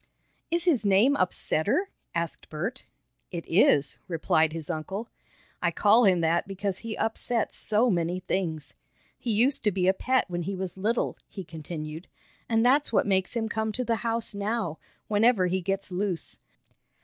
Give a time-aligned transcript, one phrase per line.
[0.49, 2.85] "Is his name Upsetter?" asked Bert.
[3.29, 5.09] "It is," replied his uncle.
[5.61, 8.73] "I call him that because he upsets so many things.
[9.19, 12.07] He used to be a pet when he was little," he continued,
[12.49, 16.39] "and that's what makes him come to the house now, whenever he gets loose.